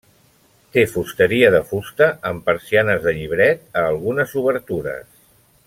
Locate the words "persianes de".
2.47-3.13